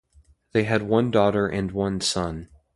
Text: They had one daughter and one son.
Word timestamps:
They 0.53 0.63
had 0.63 0.81
one 0.81 1.11
daughter 1.11 1.45
and 1.45 1.71
one 1.71 2.01
son. 2.01 2.49